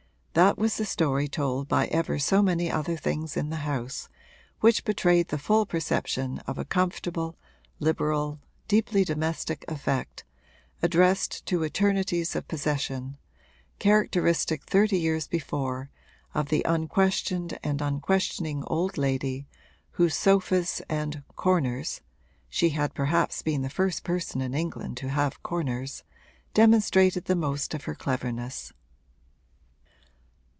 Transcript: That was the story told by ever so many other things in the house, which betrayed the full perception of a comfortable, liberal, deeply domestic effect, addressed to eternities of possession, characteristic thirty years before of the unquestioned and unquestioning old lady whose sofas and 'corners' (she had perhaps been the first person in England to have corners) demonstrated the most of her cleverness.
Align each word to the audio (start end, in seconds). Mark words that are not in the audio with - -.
That 0.33 0.57
was 0.57 0.77
the 0.77 0.85
story 0.85 1.27
told 1.27 1.67
by 1.67 1.87
ever 1.87 2.17
so 2.17 2.41
many 2.41 2.71
other 2.71 2.95
things 2.95 3.35
in 3.35 3.49
the 3.49 3.67
house, 3.67 4.07
which 4.61 4.85
betrayed 4.85 5.27
the 5.27 5.37
full 5.37 5.65
perception 5.65 6.39
of 6.47 6.57
a 6.57 6.63
comfortable, 6.63 7.35
liberal, 7.81 8.39
deeply 8.69 9.03
domestic 9.03 9.65
effect, 9.67 10.23
addressed 10.81 11.45
to 11.47 11.63
eternities 11.63 12.33
of 12.37 12.47
possession, 12.47 13.17
characteristic 13.77 14.63
thirty 14.63 14.97
years 14.97 15.27
before 15.27 15.89
of 16.33 16.47
the 16.47 16.63
unquestioned 16.65 17.59
and 17.61 17.81
unquestioning 17.81 18.63
old 18.67 18.97
lady 18.97 19.47
whose 19.91 20.15
sofas 20.15 20.81
and 20.87 21.23
'corners' 21.35 21.99
(she 22.47 22.69
had 22.69 22.93
perhaps 22.93 23.41
been 23.41 23.63
the 23.63 23.69
first 23.69 24.05
person 24.05 24.39
in 24.39 24.53
England 24.53 24.95
to 24.95 25.09
have 25.09 25.43
corners) 25.43 26.05
demonstrated 26.53 27.25
the 27.25 27.35
most 27.35 27.73
of 27.73 27.83
her 27.83 27.93
cleverness. 27.95 28.71